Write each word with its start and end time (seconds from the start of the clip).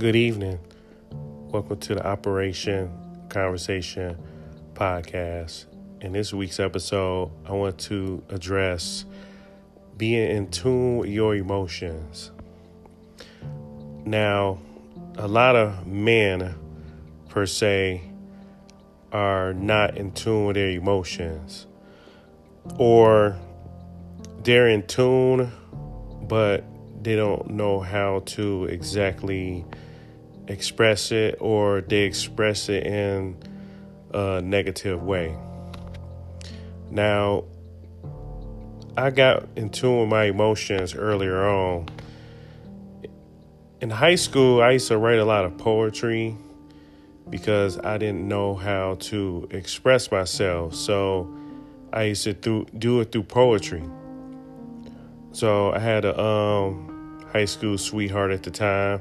Good 0.00 0.16
evening. 0.16 0.58
Welcome 1.10 1.78
to 1.80 1.94
the 1.94 2.06
Operation 2.06 2.90
Conversation 3.28 4.16
podcast. 4.72 5.66
In 6.00 6.12
this 6.12 6.32
week's 6.32 6.58
episode, 6.58 7.30
I 7.44 7.52
want 7.52 7.76
to 7.80 8.22
address 8.30 9.04
being 9.98 10.30
in 10.30 10.50
tune 10.50 10.96
with 10.96 11.10
your 11.10 11.36
emotions. 11.36 12.30
Now, 14.06 14.56
a 15.18 15.28
lot 15.28 15.54
of 15.54 15.86
men, 15.86 16.54
per 17.28 17.44
se, 17.44 18.00
are 19.12 19.52
not 19.52 19.98
in 19.98 20.12
tune 20.12 20.46
with 20.46 20.54
their 20.54 20.70
emotions, 20.70 21.66
or 22.78 23.36
they're 24.44 24.68
in 24.68 24.86
tune, 24.86 25.52
but 26.22 26.64
they 27.02 27.16
don't 27.16 27.50
know 27.50 27.80
how 27.80 28.20
to 28.20 28.64
exactly 28.64 29.66
express 30.50 31.12
it, 31.12 31.36
or 31.40 31.80
they 31.80 32.02
express 32.02 32.68
it 32.68 32.86
in 32.86 33.36
a 34.12 34.40
negative 34.42 35.02
way. 35.02 35.36
Now, 36.90 37.44
I 38.96 39.10
got 39.10 39.48
in 39.56 39.70
tune 39.70 40.00
with 40.00 40.08
my 40.08 40.24
emotions 40.24 40.94
earlier 40.94 41.48
on. 41.48 41.88
In 43.80 43.88
high 43.88 44.16
school, 44.16 44.60
I 44.60 44.72
used 44.72 44.88
to 44.88 44.98
write 44.98 45.18
a 45.18 45.24
lot 45.24 45.44
of 45.44 45.56
poetry 45.56 46.36
because 47.30 47.78
I 47.78 47.96
didn't 47.96 48.26
know 48.26 48.56
how 48.56 48.96
to 48.96 49.48
express 49.52 50.10
myself. 50.10 50.74
So 50.74 51.32
I 51.92 52.04
used 52.04 52.24
to 52.24 52.32
do, 52.32 52.66
do 52.76 53.00
it 53.00 53.12
through 53.12 53.22
poetry. 53.22 53.84
So 55.32 55.72
I 55.72 55.78
had 55.78 56.04
a 56.04 56.20
um, 56.20 57.24
high 57.32 57.44
school 57.44 57.78
sweetheart 57.78 58.32
at 58.32 58.42
the 58.42 58.50
time, 58.50 59.00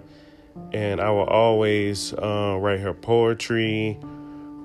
and 0.71 1.01
I 1.01 1.09
will 1.09 1.25
always 1.25 2.13
uh, 2.13 2.57
write 2.59 2.79
her 2.79 2.93
poetry, 2.93 3.97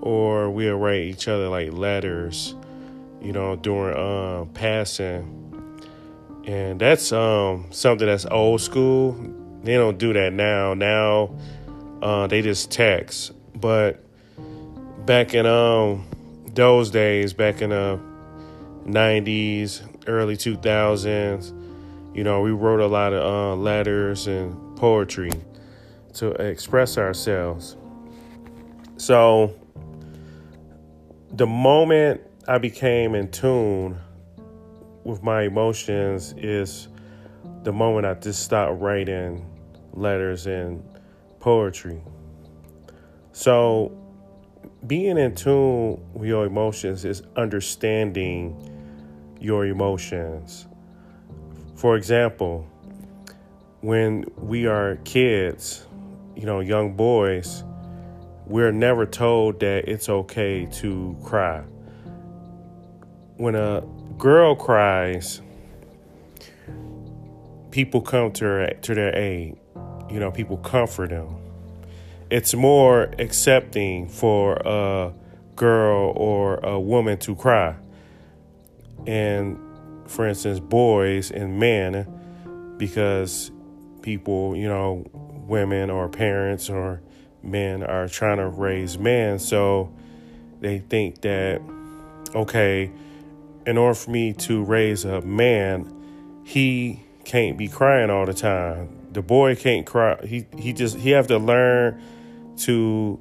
or 0.01 0.51
we'll 0.51 0.77
write 0.77 1.03
each 1.03 1.29
other 1.29 1.49
like 1.49 1.73
letters, 1.73 2.55
you 3.21 3.33
know, 3.33 3.57
during 3.57 3.97
uh, 3.97 4.45
passing. 4.53 5.41
And 6.47 6.79
that's 6.79 7.11
um, 7.13 7.67
something 7.71 8.07
that's 8.07 8.27
old 8.27 8.61
school. 8.61 9.13
They 9.63 9.75
don't 9.75 9.97
do 9.97 10.13
that 10.13 10.35
now. 10.35 10.75
Now 10.75 11.35
uh, 12.03 12.27
they 12.27 12.43
just 12.43 12.71
text. 12.71 13.33
But 13.55 14.05
back 15.07 15.33
in 15.33 15.47
um, 15.47 16.07
those 16.53 16.91
days, 16.91 17.33
back 17.33 17.63
in 17.63 17.71
the 17.71 17.99
90s, 18.85 19.81
early 20.07 20.37
2000s, 20.37 21.61
you 22.15 22.23
know, 22.23 22.43
we 22.43 22.51
wrote 22.51 22.81
a 22.81 22.87
lot 22.87 23.15
of 23.15 23.25
uh, 23.25 23.57
letters 23.57 24.27
and 24.27 24.77
poetry 24.77 25.33
to 26.15 26.31
express 26.33 26.99
ourselves. 26.99 27.77
So 28.97 29.55
the 31.33 31.47
moment 31.47 32.21
I 32.47 32.59
became 32.59 33.15
in 33.15 33.31
tune 33.31 33.99
with 35.03 35.23
my 35.23 35.43
emotions 35.43 36.35
is 36.37 36.89
the 37.63 37.73
moment 37.73 38.07
I 38.07 38.15
just 38.15 38.43
stopped 38.43 38.81
writing 38.81 39.45
letters 39.93 40.47
and 40.47 40.83
poetry. 41.41 42.01
So, 43.33 43.93
being 44.87 45.19
in 45.19 45.35
tune 45.35 46.01
with 46.13 46.29
your 46.29 46.47
emotions 46.47 47.05
is 47.05 47.23
understanding 47.37 48.57
your 49.41 49.67
emotions. 49.67 50.67
For 51.75 51.97
example, 51.97 52.67
when 53.81 54.25
we 54.37 54.67
are 54.67 54.97
kids, 55.05 55.87
you 56.37 56.47
know, 56.47 56.61
young 56.61 56.95
boys, 56.95 57.65
we're 58.47 58.73
never 58.73 59.07
told 59.07 59.61
that 59.61 59.89
it's 59.89 60.09
okay 60.09 60.67
to 60.67 61.17
cry. 61.23 61.63
When 63.37 63.55
a 63.55 63.83
girl 64.19 64.55
cries, 64.55 65.41
people 67.71 68.01
come 68.01 68.31
to 68.33 68.45
her, 68.45 68.67
to 68.83 68.95
their 68.95 69.17
aid. 69.17 69.57
You 70.11 70.21
know, 70.21 70.31
people 70.31 70.59
comfort 70.59 71.11
them. 71.11 71.37
It's 72.31 72.55
more 72.55 73.11
accepting 73.19 74.09
for 74.09 74.55
a 74.65 75.13
girl 75.57 76.13
or 76.17 76.57
a 76.59 76.79
woman 76.79 77.19
to 77.19 77.35
cry. 77.35 77.75
And 79.07 79.59
for 80.07 80.29
instance, 80.29 80.61
boys 80.61 81.31
and 81.31 81.59
men, 81.59 82.07
because 82.77 83.51
people, 84.03 84.55
you 84.57 84.69
know, 84.69 85.05
women 85.47 85.91
or 85.91 86.09
parents 86.09 86.69
or 86.69 87.01
men 87.43 87.83
are 87.83 88.09
trying 88.09 88.39
to 88.39 88.49
raise 88.49 88.99
men. 88.99 89.39
So 89.39 89.93
they 90.61 90.79
think 90.79 91.21
that, 91.23 91.61
okay, 92.35 92.91
in 93.67 93.79
order 93.79 93.95
for 93.95 94.11
me 94.11 94.33
to 94.33 94.63
raise 94.63 95.05
a 95.05 95.21
man, 95.23 96.43
he 96.45 97.03
can't 97.25 97.57
be 97.57 97.69
crying 97.69 98.11
all 98.11 98.27
the 98.27 98.35
time. 98.35 98.89
The 99.13 99.23
boy 99.23 99.55
can't 99.57 99.87
cry. 99.87 100.19
He 100.25 100.47
he 100.59 100.73
just 100.73 100.97
he 100.97 101.11
have 101.11 101.29
to 101.29 101.39
learn 101.39 102.03
to 102.59 103.19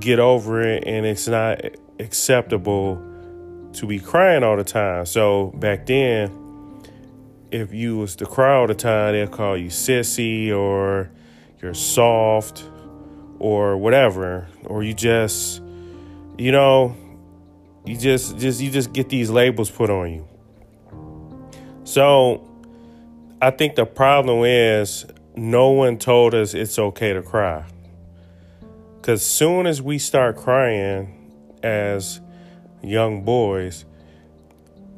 get 0.00 0.18
over 0.18 0.60
it 0.62 0.84
and 0.86 1.06
it's 1.06 1.28
not 1.28 1.60
acceptable 1.98 3.00
to 3.72 3.86
be 3.86 3.98
crying 3.98 4.42
all 4.42 4.56
the 4.56 4.64
time. 4.64 5.06
So 5.06 5.52
back 5.56 5.86
then 5.86 6.41
if 7.52 7.74
you 7.74 7.98
was 7.98 8.16
to 8.16 8.26
cry 8.26 8.54
all 8.56 8.66
the 8.66 8.74
time, 8.74 9.12
they'll 9.12 9.28
call 9.28 9.56
you 9.56 9.68
sissy 9.68 10.50
or 10.50 11.10
you're 11.60 11.74
soft 11.74 12.64
or 13.38 13.76
whatever. 13.76 14.48
Or 14.64 14.82
you 14.82 14.94
just 14.94 15.62
you 16.38 16.50
know 16.50 16.96
you 17.84 17.96
just 17.96 18.38
just 18.38 18.60
you 18.60 18.70
just 18.70 18.92
get 18.92 19.10
these 19.10 19.30
labels 19.30 19.70
put 19.70 19.90
on 19.90 20.12
you. 20.12 20.28
So 21.84 22.48
i 23.40 23.50
think 23.50 23.74
the 23.74 23.84
problem 23.84 24.44
is 24.44 25.04
no 25.34 25.70
one 25.70 25.98
told 25.98 26.34
us 26.34 26.54
it's 26.54 26.78
okay 26.78 27.12
to 27.12 27.22
cry. 27.22 27.64
Because 28.96 29.24
soon 29.24 29.66
as 29.66 29.82
we 29.82 29.98
start 29.98 30.36
crying 30.36 31.58
as 31.62 32.20
young 32.82 33.24
boys 33.24 33.84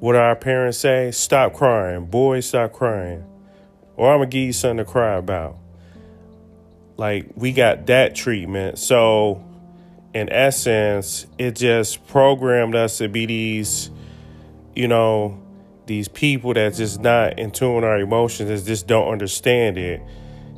what 0.04 0.16
our 0.16 0.36
parents 0.36 0.78
say 0.78 1.10
stop 1.10 1.54
crying 1.54 2.04
boys 2.04 2.46
stop 2.46 2.72
crying 2.72 3.24
or 3.96 4.12
i'm 4.12 4.18
gonna 4.18 4.30
give 4.30 4.42
you 4.42 4.52
something 4.52 4.84
to 4.84 4.84
cry 4.84 5.14
about 5.14 5.56
like 6.96 7.30
we 7.36 7.52
got 7.52 7.86
that 7.86 8.14
treatment. 8.14 8.78
So 8.78 9.44
in 10.12 10.30
essence, 10.30 11.26
it 11.38 11.56
just 11.56 12.06
programmed 12.06 12.74
us 12.74 12.98
to 12.98 13.08
be 13.08 13.26
these, 13.26 13.90
you 14.74 14.88
know, 14.88 15.40
these 15.86 16.08
people 16.08 16.54
that 16.54 16.74
just 16.74 17.00
not 17.00 17.38
in 17.38 17.50
tune 17.50 17.74
with 17.76 17.84
our 17.84 17.98
emotions, 17.98 18.48
that 18.48 18.66
just 18.66 18.86
don't 18.86 19.10
understand 19.10 19.76
it, 19.76 20.00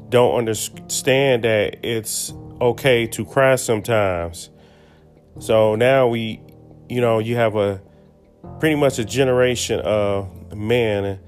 don't 0.08 0.36
understand 0.36 1.44
that 1.44 1.84
it's 1.84 2.32
okay 2.60 3.06
to 3.08 3.24
cry 3.24 3.56
sometimes. 3.56 4.50
So 5.40 5.74
now 5.74 6.06
we, 6.06 6.40
you 6.88 7.00
know, 7.00 7.18
you 7.18 7.36
have 7.36 7.56
a 7.56 7.80
pretty 8.60 8.76
much 8.76 8.98
a 8.98 9.04
generation 9.04 9.80
of 9.80 10.54
men 10.56 11.18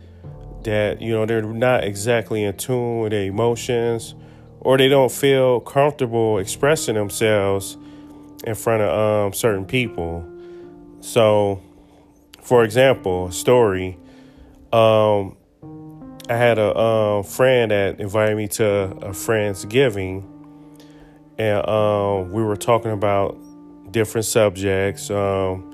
that, 0.65 1.01
you 1.01 1.13
know, 1.13 1.27
they're 1.27 1.43
not 1.43 1.85
exactly 1.85 2.45
in 2.45 2.57
tune 2.57 3.01
with 3.01 3.13
their 3.13 3.25
emotions 3.25 4.15
or 4.61 4.77
they 4.77 4.89
don't 4.89 5.13
feel 5.13 5.61
comfortable 5.61 6.39
expressing 6.39 6.95
themselves 6.95 7.77
in 8.45 8.55
front 8.55 8.83
of 8.83 9.27
um, 9.27 9.33
certain 9.33 9.65
people. 9.65 10.27
So, 11.01 11.63
for 12.43 12.65
example, 12.65 13.29
a 13.29 13.33
story. 13.33 13.99
Um, 14.73 15.37
I 16.29 16.37
had 16.37 16.59
a 16.59 16.77
um, 16.77 17.25
friend 17.25 17.71
that 17.71 18.01
invited 18.01 18.37
me 18.37 18.49
to 18.49 18.67
a 18.67 19.11
Friendsgiving, 19.11 20.25
and 21.39 21.69
um, 21.69 22.33
we 22.33 22.43
were 22.43 22.57
talking 22.57 22.91
about 22.91 23.39
different 23.91 24.27
subjects 24.27 25.11
um, 25.11 25.68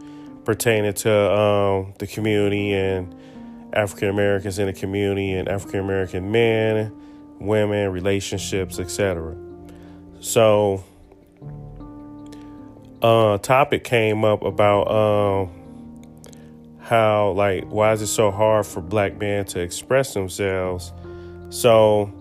pertaining 0.45 0.93
to 0.93 1.33
um, 1.33 1.95
the 1.99 2.07
community 2.07 2.73
and 2.73 3.15
African 3.73 4.09
Americans 4.09 4.59
in 4.59 4.67
the 4.67 4.73
community 4.73 5.33
and 5.33 5.49
African 5.49 5.81
American 5.81 6.31
men 6.31 6.93
women, 7.45 7.91
relationships, 7.93 8.79
etc. 8.79 9.37
So, 10.21 10.85
uh, 13.03 13.39
topic 13.39 13.85
came 13.85 14.25
up 14.25 14.43
about 14.43 14.91
um, 14.91 15.51
how 16.81 17.33
like 17.33 17.65
why 17.65 17.93
is 17.93 18.03
it 18.03 18.07
so 18.09 18.31
hard 18.31 18.67
for 18.67 18.81
black 18.81 19.19
men 19.19 19.45
to 19.47 19.61
express 19.61 20.15
themselves? 20.15 20.93
So, 21.51 22.13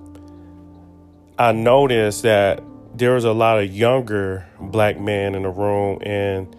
I 1.39 1.51
noticed 1.51 2.23
that 2.23 2.61
there 2.95 3.13
was 3.13 3.23
a 3.23 3.33
lot 3.33 3.59
of 3.59 3.73
younger 3.73 4.45
black 4.59 4.99
men 4.99 5.35
in 5.35 5.43
the 5.43 5.49
room, 5.49 5.99
and 6.03 6.55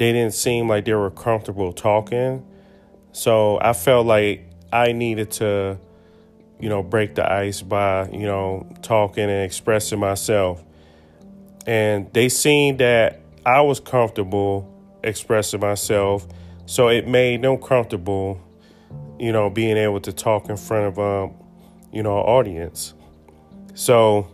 they 0.00 0.12
didn't 0.12 0.34
seem 0.34 0.68
like 0.68 0.84
they 0.84 0.94
were 0.94 1.10
comfortable 1.10 1.72
talking. 1.72 2.44
So 3.12 3.60
I 3.60 3.72
felt 3.72 4.06
like 4.06 4.48
I 4.72 4.92
needed 4.92 5.30
to 5.32 5.78
you 6.60 6.68
know, 6.68 6.82
break 6.82 7.14
the 7.14 7.30
ice 7.30 7.62
by, 7.62 8.08
you 8.10 8.26
know, 8.26 8.66
talking 8.82 9.24
and 9.24 9.44
expressing 9.44 9.98
myself. 9.98 10.62
And 11.66 12.12
they 12.12 12.28
seen 12.28 12.76
that 12.78 13.20
I 13.46 13.62
was 13.62 13.80
comfortable 13.80 14.66
expressing 15.02 15.60
myself. 15.60 16.26
So 16.66 16.88
it 16.88 17.08
made 17.08 17.42
them 17.42 17.56
comfortable, 17.56 18.40
you 19.18 19.32
know, 19.32 19.48
being 19.48 19.76
able 19.76 20.00
to 20.00 20.12
talk 20.12 20.50
in 20.50 20.56
front 20.56 20.86
of, 20.86 20.98
um, 20.98 21.34
you 21.92 22.02
know, 22.02 22.16
audience. 22.16 22.94
So, 23.74 24.28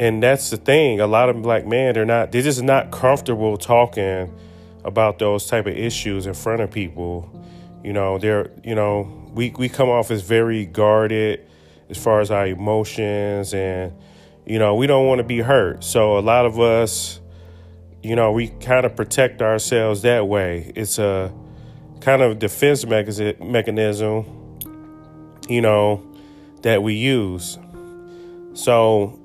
and 0.00 0.22
that's 0.22 0.48
the 0.48 0.56
thing. 0.56 0.98
A 0.98 1.06
lot 1.06 1.28
of 1.28 1.42
black 1.42 1.66
men, 1.66 1.92
they're 1.92 2.06
not, 2.06 2.32
they're 2.32 2.40
just 2.40 2.62
not 2.62 2.90
comfortable 2.90 3.58
talking 3.58 4.34
about 4.82 5.18
those 5.18 5.46
type 5.46 5.66
of 5.66 5.76
issues 5.76 6.26
in 6.26 6.32
front 6.32 6.62
of 6.62 6.70
people. 6.70 7.30
You 7.84 7.92
know, 7.92 8.18
they're, 8.18 8.50
you 8.64 8.74
know, 8.74 9.30
we, 9.34 9.50
we 9.58 9.68
come 9.68 9.90
off 9.90 10.10
as 10.10 10.22
very 10.22 10.64
guarded 10.64 11.46
as 11.90 11.98
far 11.98 12.20
as 12.20 12.30
our 12.30 12.46
emotions 12.46 13.52
and, 13.52 13.92
you 14.46 14.58
know, 14.58 14.74
we 14.74 14.86
don't 14.86 15.06
want 15.06 15.18
to 15.18 15.24
be 15.24 15.40
hurt. 15.40 15.84
So 15.84 16.18
a 16.18 16.20
lot 16.20 16.46
of 16.46 16.58
us, 16.58 17.20
you 18.02 18.16
know, 18.16 18.32
we 18.32 18.48
kind 18.48 18.86
of 18.86 18.96
protect 18.96 19.42
ourselves 19.42 20.00
that 20.02 20.26
way. 20.26 20.72
It's 20.74 20.98
a 20.98 21.30
kind 22.00 22.22
of 22.22 22.38
defense 22.38 22.86
mechanism, 22.86 24.58
you 25.46 25.60
know, 25.60 26.02
that 26.62 26.82
we 26.82 26.94
use. 26.94 27.58
So, 28.54 29.19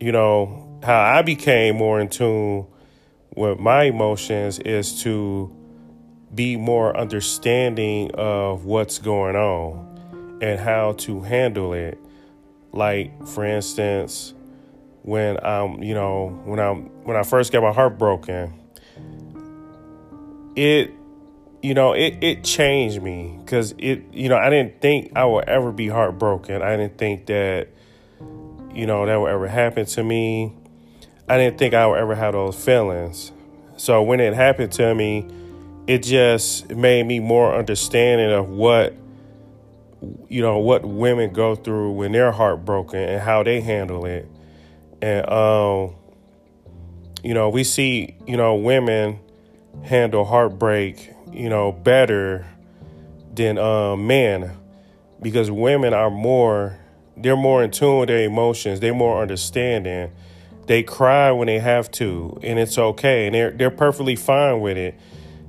you 0.00 0.12
know, 0.12 0.80
how 0.82 1.00
I 1.00 1.22
became 1.22 1.76
more 1.76 2.00
in 2.00 2.08
tune 2.08 2.66
with 3.34 3.58
my 3.58 3.84
emotions 3.84 4.58
is 4.60 5.02
to 5.02 5.54
be 6.34 6.56
more 6.56 6.96
understanding 6.96 8.10
of 8.14 8.64
what's 8.64 8.98
going 8.98 9.36
on 9.36 10.38
and 10.40 10.60
how 10.60 10.92
to 10.92 11.22
handle 11.22 11.72
it. 11.72 11.98
Like, 12.72 13.26
for 13.26 13.44
instance, 13.44 14.34
when 15.02 15.42
I'm, 15.44 15.82
you 15.82 15.94
know, 15.94 16.40
when 16.44 16.60
I'm 16.60 16.86
when 17.04 17.16
I 17.16 17.22
first 17.22 17.50
got 17.50 17.62
my 17.62 17.72
heart 17.72 17.98
broken, 17.98 18.52
it 20.54 20.92
you 21.62 21.74
know, 21.74 21.92
it 21.92 22.18
it 22.22 22.44
changed 22.44 23.02
me 23.02 23.40
cuz 23.46 23.74
it 23.78 24.02
you 24.12 24.28
know, 24.28 24.36
I 24.36 24.50
didn't 24.50 24.80
think 24.80 25.12
I 25.16 25.24
would 25.24 25.48
ever 25.48 25.72
be 25.72 25.88
heartbroken. 25.88 26.62
I 26.62 26.76
didn't 26.76 26.98
think 26.98 27.26
that 27.26 27.68
you 28.72 28.86
know, 28.86 29.06
that 29.06 29.16
would 29.16 29.30
ever 29.30 29.48
happen 29.48 29.86
to 29.86 30.02
me. 30.02 30.54
I 31.28 31.36
didn't 31.36 31.58
think 31.58 31.74
I 31.74 31.86
would 31.86 31.98
ever 31.98 32.14
have 32.14 32.32
those 32.32 32.56
feelings. 32.62 33.32
So 33.76 34.02
when 34.02 34.20
it 34.20 34.34
happened 34.34 34.72
to 34.72 34.94
me, 34.94 35.26
it 35.86 36.02
just 36.02 36.70
made 36.70 37.06
me 37.06 37.18
more 37.18 37.54
understanding 37.54 38.30
of 38.30 38.48
what 38.48 38.94
you 40.28 40.42
know 40.42 40.58
what 40.58 40.84
women 40.84 41.32
go 41.32 41.56
through 41.56 41.92
when 41.92 42.12
they're 42.12 42.30
heartbroken 42.30 43.00
and 43.00 43.20
how 43.20 43.42
they 43.42 43.60
handle 43.60 44.06
it 44.06 44.28
and 45.02 45.28
um 45.28 45.96
you 47.24 47.34
know 47.34 47.48
we 47.48 47.64
see 47.64 48.14
you 48.24 48.36
know 48.36 48.54
women 48.54 49.18
handle 49.82 50.24
heartbreak 50.24 51.12
you 51.32 51.48
know 51.48 51.72
better 51.72 52.46
than 53.34 53.58
um 53.58 54.06
men 54.06 54.56
because 55.20 55.50
women 55.50 55.92
are 55.92 56.10
more 56.10 56.78
they're 57.22 57.36
more 57.36 57.62
in 57.62 57.70
tune 57.70 58.00
with 58.00 58.08
their 58.08 58.24
emotions 58.24 58.80
they're 58.80 58.94
more 58.94 59.20
understanding 59.20 60.10
they 60.66 60.82
cry 60.82 61.30
when 61.30 61.46
they 61.46 61.58
have 61.58 61.90
to 61.90 62.38
and 62.42 62.58
it's 62.58 62.78
okay 62.78 63.26
and 63.26 63.34
they're 63.34 63.50
they're 63.50 63.70
perfectly 63.70 64.16
fine 64.16 64.60
with 64.60 64.76
it 64.76 64.94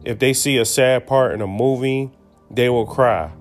if 0.05 0.19
they 0.19 0.33
see 0.33 0.57
a 0.57 0.65
sad 0.65 1.07
part 1.07 1.33
in 1.33 1.41
a 1.41 1.47
movie, 1.47 2.11
they 2.49 2.69
will 2.69 2.85
cry. 2.85 3.31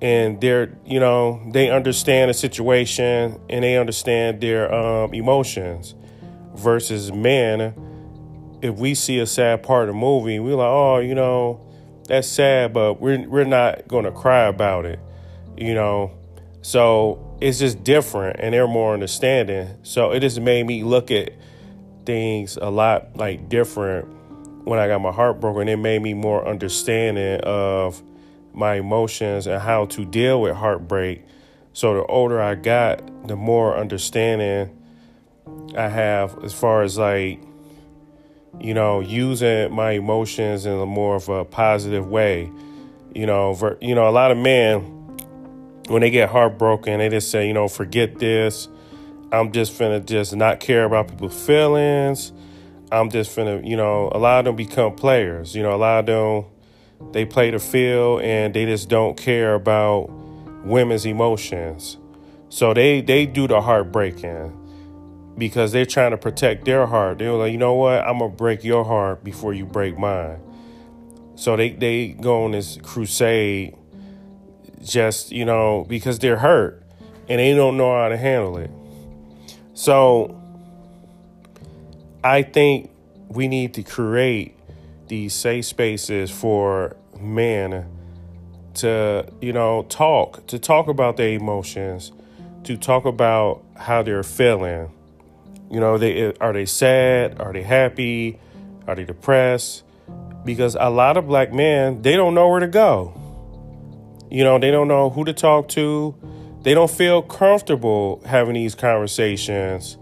And 0.00 0.40
they're, 0.40 0.76
you 0.84 0.98
know, 0.98 1.40
they 1.52 1.70
understand 1.70 2.30
the 2.30 2.34
situation 2.34 3.40
and 3.48 3.62
they 3.64 3.76
understand 3.76 4.40
their 4.40 4.72
um, 4.72 5.14
emotions. 5.14 5.94
Versus 6.54 7.10
men, 7.10 7.74
if 8.60 8.74
we 8.74 8.94
see 8.94 9.18
a 9.18 9.26
sad 9.26 9.62
part 9.62 9.88
of 9.88 9.94
the 9.94 9.98
movie, 9.98 10.38
we're 10.38 10.54
like, 10.54 10.68
oh, 10.68 10.98
you 10.98 11.14
know, 11.14 11.66
that's 12.06 12.28
sad, 12.28 12.74
but 12.74 13.00
we're 13.00 13.26
we're 13.26 13.44
not 13.44 13.88
to 13.88 14.12
cry 14.12 14.44
about 14.44 14.84
it, 14.84 15.00
you 15.56 15.72
know. 15.72 16.10
So 16.60 17.31
it's 17.42 17.58
just 17.58 17.82
different, 17.84 18.36
and 18.40 18.54
they're 18.54 18.68
more 18.68 18.94
understanding. 18.94 19.76
So 19.82 20.12
it 20.12 20.20
just 20.20 20.40
made 20.40 20.66
me 20.66 20.84
look 20.84 21.10
at 21.10 21.32
things 22.04 22.56
a 22.60 22.70
lot 22.70 23.16
like 23.16 23.48
different 23.48 24.08
when 24.64 24.78
I 24.78 24.86
got 24.86 25.00
my 25.00 25.12
heart 25.12 25.40
broken, 25.40 25.68
it 25.68 25.76
made 25.76 26.02
me 26.02 26.14
more 26.14 26.46
understanding 26.46 27.40
of 27.40 28.02
my 28.52 28.74
emotions 28.74 29.46
and 29.46 29.60
how 29.60 29.86
to 29.86 30.04
deal 30.04 30.40
with 30.40 30.54
heartbreak. 30.54 31.24
So 31.72 31.94
the 31.94 32.04
older 32.06 32.40
I 32.40 32.54
got, 32.54 33.26
the 33.26 33.36
more 33.36 33.76
understanding 33.76 34.78
I 35.76 35.88
have 35.88 36.44
as 36.44 36.52
far 36.52 36.82
as 36.82 36.96
like, 36.96 37.42
you 38.60 38.74
know, 38.74 39.00
using 39.00 39.72
my 39.72 39.92
emotions 39.92 40.66
in 40.66 40.72
a 40.72 40.86
more 40.86 41.16
of 41.16 41.28
a 41.28 41.44
positive 41.44 42.06
way. 42.06 42.50
You 43.14 43.26
know, 43.26 43.54
ver, 43.54 43.78
you 43.80 43.94
know, 43.94 44.08
a 44.08 44.10
lot 44.10 44.30
of 44.30 44.38
men 44.38 45.01
when 45.92 46.00
they 46.00 46.10
get 46.10 46.30
heartbroken, 46.30 46.98
they 47.00 47.10
just 47.10 47.30
say, 47.30 47.46
you 47.46 47.52
know, 47.52 47.68
forget 47.68 48.18
this. 48.18 48.66
I'm 49.30 49.52
just 49.52 49.78
finna 49.78 50.02
just 50.04 50.34
not 50.34 50.58
care 50.58 50.84
about 50.84 51.08
people's 51.08 51.46
feelings. 51.46 52.32
I'm 52.90 53.10
just 53.10 53.36
finna, 53.36 53.66
you 53.66 53.76
know, 53.76 54.10
a 54.12 54.18
lot 54.18 54.40
of 54.40 54.44
them 54.46 54.56
become 54.56 54.94
players. 54.94 55.54
You 55.54 55.62
know, 55.62 55.74
a 55.74 55.76
lot 55.76 56.00
of 56.00 56.06
them 56.06 57.12
they 57.12 57.26
play 57.26 57.50
the 57.50 57.58
field 57.58 58.22
and 58.22 58.54
they 58.54 58.64
just 58.64 58.88
don't 58.88 59.18
care 59.18 59.54
about 59.54 60.08
women's 60.64 61.04
emotions. 61.04 61.98
So 62.48 62.72
they 62.72 63.02
they 63.02 63.26
do 63.26 63.46
the 63.46 63.60
heartbreaking 63.60 64.58
because 65.36 65.72
they're 65.72 65.84
trying 65.84 66.12
to 66.12 66.18
protect 66.18 66.64
their 66.64 66.86
heart. 66.86 67.18
They're 67.18 67.32
like, 67.32 67.52
you 67.52 67.58
know 67.58 67.74
what, 67.74 68.00
I'm 68.06 68.18
gonna 68.18 68.30
break 68.30 68.64
your 68.64 68.84
heart 68.84 69.24
before 69.24 69.52
you 69.52 69.66
break 69.66 69.98
mine. 69.98 70.40
So 71.34 71.54
they 71.54 71.70
they 71.70 72.08
go 72.08 72.44
on 72.44 72.52
this 72.52 72.78
crusade 72.82 73.76
just, 74.82 75.32
you 75.32 75.44
know, 75.44 75.84
because 75.88 76.18
they're 76.18 76.38
hurt 76.38 76.82
and 77.28 77.38
they 77.38 77.54
don't 77.54 77.76
know 77.76 77.94
how 77.94 78.08
to 78.08 78.16
handle 78.16 78.56
it. 78.58 78.70
So 79.74 80.40
I 82.22 82.42
think 82.42 82.90
we 83.28 83.48
need 83.48 83.74
to 83.74 83.82
create 83.82 84.56
these 85.08 85.34
safe 85.34 85.64
spaces 85.64 86.30
for 86.30 86.96
men 87.18 87.86
to, 88.74 89.26
you 89.40 89.52
know, 89.52 89.84
talk, 89.88 90.46
to 90.46 90.58
talk 90.58 90.88
about 90.88 91.16
their 91.16 91.30
emotions, 91.30 92.12
to 92.64 92.76
talk 92.76 93.04
about 93.04 93.64
how 93.76 94.02
they're 94.02 94.22
feeling. 94.22 94.90
You 95.70 95.80
know, 95.80 95.98
they 95.98 96.34
are 96.34 96.52
they 96.52 96.66
sad? 96.66 97.40
Are 97.40 97.52
they 97.52 97.62
happy? 97.62 98.38
Are 98.86 98.94
they 98.94 99.04
depressed? 99.04 99.84
Because 100.44 100.76
a 100.78 100.90
lot 100.90 101.16
of 101.16 101.26
black 101.26 101.52
men, 101.52 102.02
they 102.02 102.16
don't 102.16 102.34
know 102.34 102.48
where 102.48 102.60
to 102.60 102.66
go. 102.66 103.21
You 104.32 104.44
know, 104.44 104.58
they 104.58 104.70
don't 104.70 104.88
know 104.88 105.10
who 105.10 105.24
to 105.24 105.32
talk 105.32 105.68
to. 105.68 106.14
They 106.62 106.74
don't 106.74 106.90
feel 106.90 107.22
comfortable 107.22 108.22
having 108.24 108.54
these 108.54 108.74
conversations 108.74 109.98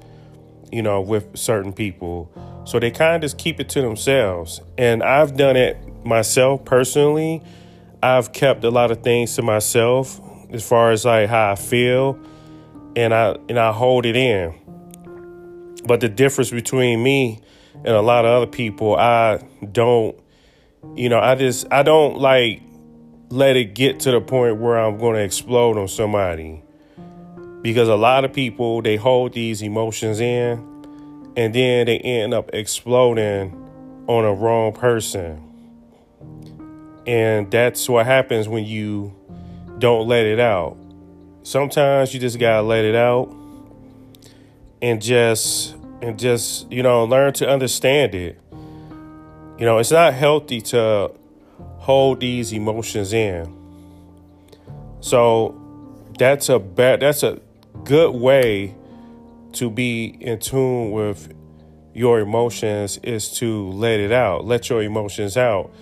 you 0.72 0.82
know, 0.82 1.00
with 1.00 1.36
certain 1.36 1.72
people. 1.72 2.30
So 2.64 2.78
they 2.78 2.90
kind 2.90 3.16
of 3.16 3.22
just 3.22 3.38
keep 3.38 3.60
it 3.60 3.68
to 3.70 3.80
themselves. 3.80 4.60
And 4.78 5.02
I've 5.02 5.36
done 5.36 5.56
it 5.56 5.76
myself 6.04 6.64
personally. 6.64 7.42
I've 8.02 8.32
kept 8.32 8.64
a 8.64 8.70
lot 8.70 8.90
of 8.90 9.02
things 9.02 9.34
to 9.36 9.42
myself 9.42 10.20
as 10.50 10.66
far 10.66 10.92
as 10.92 11.04
like 11.04 11.28
how 11.28 11.52
I 11.52 11.54
feel 11.54 12.18
and 12.96 13.12
I 13.12 13.36
and 13.48 13.58
I 13.58 13.72
hold 13.72 14.06
it 14.06 14.16
in. 14.16 14.54
But 15.86 16.00
the 16.00 16.08
difference 16.08 16.50
between 16.50 17.02
me 17.02 17.40
and 17.74 17.88
a 17.88 18.00
lot 18.00 18.24
of 18.24 18.30
other 18.30 18.46
people, 18.46 18.96
I 18.96 19.42
don't 19.72 20.16
you 20.94 21.08
know, 21.08 21.18
I 21.18 21.34
just 21.34 21.66
I 21.70 21.82
don't 21.82 22.18
like 22.18 22.62
let 23.30 23.56
it 23.56 23.74
get 23.74 24.00
to 24.00 24.10
the 24.10 24.20
point 24.20 24.56
where 24.56 24.76
I'm 24.76 24.98
going 24.98 25.14
to 25.14 25.22
explode 25.22 25.78
on 25.78 25.86
somebody. 25.86 26.62
Because 27.62 27.88
a 27.88 27.94
lot 27.94 28.24
of 28.24 28.32
people 28.32 28.82
they 28.82 28.96
hold 28.96 29.34
these 29.34 29.62
emotions 29.62 30.18
in 30.18 30.58
and 31.36 31.54
then 31.54 31.86
they 31.86 31.98
end 31.98 32.34
up 32.34 32.50
exploding 32.52 33.56
on 34.08 34.24
a 34.24 34.32
wrong 34.32 34.72
person. 34.72 35.46
And 37.06 37.50
that's 37.50 37.88
what 37.88 38.04
happens 38.04 38.48
when 38.48 38.64
you 38.64 39.14
don't 39.78 40.08
let 40.08 40.26
it 40.26 40.40
out. 40.40 40.76
Sometimes 41.44 42.12
you 42.12 42.20
just 42.20 42.38
gotta 42.38 42.62
let 42.62 42.84
it 42.84 42.96
out 42.96 43.32
and 44.82 45.00
just 45.00 45.76
and 46.02 46.18
just 46.18 46.70
you 46.70 46.82
know 46.82 47.04
learn 47.04 47.32
to 47.34 47.48
understand 47.48 48.14
it. 48.14 48.40
You 49.58 49.66
know 49.66 49.78
it's 49.78 49.90
not 49.90 50.14
healthy 50.14 50.60
to 50.62 51.12
hold 51.90 52.20
these 52.20 52.52
emotions 52.52 53.12
in 53.12 53.52
so 55.00 55.54
that's 56.18 56.48
a 56.48 56.58
bad 56.58 57.00
that's 57.00 57.22
a 57.22 57.40
good 57.84 58.14
way 58.14 58.74
to 59.52 59.70
be 59.70 60.16
in 60.20 60.38
tune 60.38 60.90
with 60.90 61.32
your 61.92 62.20
emotions 62.20 62.98
is 63.02 63.30
to 63.32 63.68
let 63.70 63.98
it 64.00 64.12
out. 64.12 64.44
Let 64.44 64.68
your 64.70 64.82
emotions 64.82 65.36
out. 65.36 65.72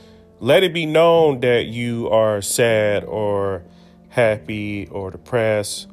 Let 0.41 0.63
it 0.63 0.73
be 0.73 0.87
known 0.87 1.41
that 1.41 1.67
you 1.67 2.09
are 2.09 2.41
sad 2.41 3.05
or 3.05 3.63
happy 4.09 4.89
or 4.89 5.11
depressed 5.11 5.89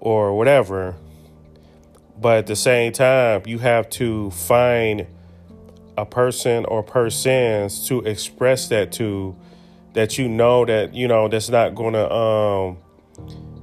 or 0.00 0.36
whatever. 0.36 0.96
But 2.20 2.38
at 2.38 2.46
the 2.46 2.56
same 2.56 2.92
time, 2.92 3.42
you 3.46 3.58
have 3.58 3.88
to 3.90 4.30
find 4.30 5.06
a 5.96 6.04
person 6.04 6.64
or 6.66 6.82
persons 6.82 7.88
to 7.88 8.00
express 8.00 8.68
that 8.68 8.92
to 8.92 9.34
that 9.94 10.18
you 10.18 10.28
know 10.28 10.64
that 10.64 10.94
you 10.94 11.08
know 11.08 11.28
that's 11.28 11.48
not 11.48 11.74
to 11.94 12.12
um 12.12 12.78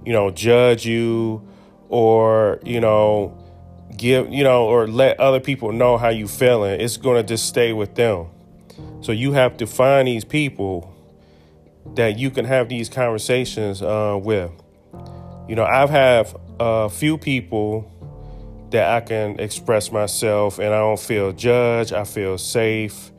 you 0.05 0.11
know 0.11 0.31
judge 0.31 0.85
you 0.85 1.47
or 1.89 2.59
you 2.63 2.79
know 2.79 3.37
give 3.95 4.31
you 4.33 4.43
know 4.43 4.65
or 4.65 4.87
let 4.87 5.19
other 5.19 5.39
people 5.39 5.71
know 5.71 5.97
how 5.97 6.09
you 6.09 6.27
feeling. 6.27 6.79
It's 6.79 6.97
to 7.17 7.23
just 7.23 7.47
stay 7.47 7.73
with 7.73 7.95
them. 7.95 8.27
So 9.01 9.11
you 9.11 9.33
have 9.33 9.57
to 9.57 9.67
find 9.67 10.07
these 10.07 10.25
people 10.25 10.93
that 11.95 12.17
you 12.17 12.31
can 12.31 12.45
have 12.45 12.69
these 12.69 12.89
conversations 12.89 13.81
uh, 13.81 14.17
with. 14.21 14.51
You 15.47 15.55
know 15.55 15.65
i've 15.65 15.89
had 15.89 16.33
a 16.59 16.89
few 16.89 17.17
people 17.17 17.91
that 18.69 18.89
i 18.89 19.01
can 19.01 19.37
express 19.39 19.91
myself 19.91 20.59
and 20.59 20.67
i 20.67 20.77
don't 20.77 20.99
feel 20.99 21.33
judged. 21.33 21.91
I 21.91 22.05
feel 22.05 22.37
safe 22.37 23.11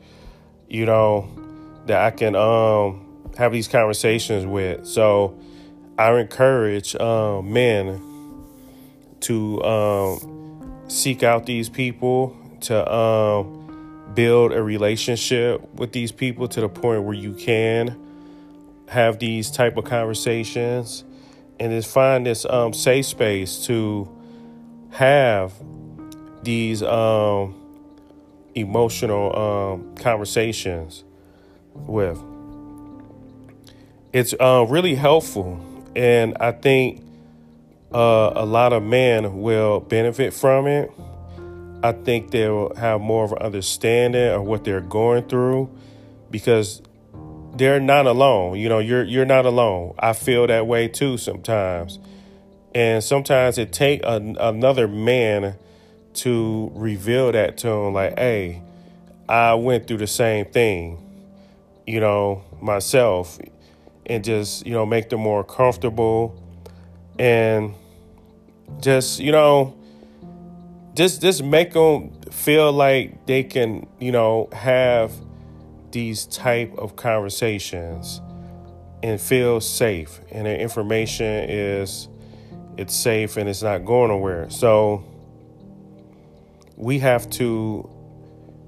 you 0.67 0.85
know 0.87 1.29
that 1.85 2.01
i 2.01 2.09
can 2.09 2.35
um, 2.35 3.02
have 3.37 3.51
these 3.51 3.67
conversations 3.67 4.45
with 4.45 4.85
so 4.85 5.37
i 5.97 6.11
encourage 6.19 6.95
uh, 6.95 7.41
men 7.41 8.01
to 9.23 9.63
um, 9.63 10.43
seek 10.87 11.23
out 11.23 11.45
these 11.45 11.69
people, 11.69 12.35
to 12.61 12.93
um, 12.93 14.11
build 14.13 14.51
a 14.51 14.61
relationship 14.61 15.61
with 15.73 15.91
these 15.91 16.11
people 16.11 16.47
to 16.47 16.61
the 16.61 16.69
point 16.69 17.03
where 17.03 17.15
you 17.15 17.33
can 17.33 17.99
have 18.89 19.19
these 19.19 19.49
type 19.49 19.77
of 19.77 19.85
conversations 19.85 21.03
and 21.59 21.71
just 21.71 21.91
find 21.91 22.25
this 22.25 22.45
um, 22.45 22.73
safe 22.73 23.05
space 23.05 23.65
to 23.65 24.09
have 24.91 25.53
these 26.43 26.83
um, 26.83 27.55
emotional 28.55 29.35
um, 29.35 29.95
conversations 29.95 31.03
with. 31.73 32.32
It's 34.13 34.35
uh, 34.39 34.63
really 34.69 34.93
helpful, 34.93 35.59
and 35.95 36.37
I 36.39 36.51
think 36.51 37.01
uh, 37.91 38.31
a 38.35 38.45
lot 38.45 38.71
of 38.71 38.83
men 38.83 39.41
will 39.41 39.79
benefit 39.79 40.35
from 40.35 40.67
it. 40.67 40.91
I 41.81 41.93
think 41.93 42.29
they'll 42.29 42.75
have 42.75 43.01
more 43.01 43.25
of 43.25 43.31
an 43.31 43.39
understanding 43.39 44.29
of 44.29 44.43
what 44.43 44.65
they're 44.65 44.81
going 44.81 45.23
through 45.23 45.75
because 46.29 46.83
they're 47.55 47.79
not 47.79 48.05
alone. 48.05 48.59
You 48.59 48.69
know, 48.69 48.77
you're 48.77 49.03
you're 49.03 49.25
not 49.25 49.47
alone. 49.47 49.95
I 49.97 50.13
feel 50.13 50.45
that 50.45 50.67
way 50.67 50.89
too 50.89 51.17
sometimes, 51.17 51.97
and 52.75 53.03
sometimes 53.03 53.57
it 53.57 53.73
take 53.73 54.01
another 54.03 54.87
man 54.87 55.55
to 56.13 56.71
reveal 56.75 57.31
that 57.31 57.57
to 57.57 57.67
them. 57.67 57.93
Like, 57.93 58.19
hey, 58.19 58.61
I 59.27 59.55
went 59.55 59.87
through 59.87 59.97
the 59.97 60.07
same 60.07 60.45
thing. 60.45 60.99
You 61.87 61.99
know, 61.99 62.43
myself, 62.61 63.39
and 64.05 64.23
just 64.23 64.65
you 64.65 64.73
know 64.73 64.85
make 64.85 65.09
them 65.09 65.21
more 65.21 65.43
comfortable 65.43 66.41
and 67.19 67.73
just 68.81 69.19
you 69.19 69.31
know 69.31 69.75
just 70.93 71.21
just 71.21 71.43
make 71.43 71.73
them 71.73 72.11
feel 72.31 72.71
like 72.71 73.25
they 73.25 73.43
can 73.43 73.87
you 73.99 74.11
know 74.11 74.49
have 74.51 75.11
these 75.91 76.25
type 76.25 76.73
of 76.77 76.95
conversations 76.95 78.19
and 79.03 79.19
feel 79.19 79.61
safe. 79.61 80.19
And 80.31 80.47
the 80.47 80.59
information 80.59 81.49
is 81.49 82.07
it's 82.77 82.95
safe 82.95 83.37
and 83.37 83.47
it's 83.47 83.61
not 83.61 83.85
going 83.85 84.09
nowhere. 84.09 84.49
So 84.49 85.05
we 86.75 86.99
have 86.99 87.29
to 87.31 87.89